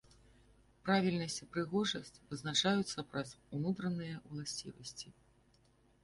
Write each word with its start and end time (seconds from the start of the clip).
Правільнасць 0.85 1.35
і 1.43 1.47
прыгажосць 1.57 2.15
вызначаюцца 2.31 3.05
праз 3.11 3.29
унутраныя 3.57 4.15
ўласцівасці. 4.31 5.13